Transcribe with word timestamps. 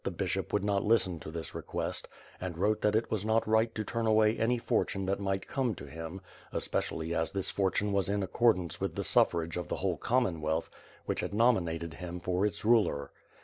bishop 0.17 0.51
would 0.51 0.63
not 0.63 0.83
listen 0.83 1.19
to 1.19 1.29
this 1.29 1.53
request, 1.53 2.07
and 2.39 2.57
wrote 2.57 2.81
that 2.81 2.95
it 2.95 3.07
./as 3.11 3.23
not 3.23 3.45
right 3.47 3.75
to 3.75 3.83
turn 3.83 4.07
away 4.07 4.35
any 4.35 4.57
fortune 4.57 5.05
that 5.05 5.19
might 5.19 5.47
come 5.47 5.75
to 5.75 5.85
him, 5.85 6.19
especially 6.51 7.13
as 7.13 7.31
this 7.31 7.51
fortune 7.51 7.91
was 7.93 8.09
in 8.09 8.23
accordance 8.23 8.81
with 8.81 8.95
the 8.95 9.03
suffrage 9.03 9.57
of 9.57 9.67
the 9.67 9.75
whole 9.77 9.97
Comonwealth 9.97 10.71
which 11.05 11.19
had 11.19 11.35
nominated 11.35 11.93
him 11.93 12.19
for 12.19 12.47
its 12.47 12.65
ruler. 12.65 13.11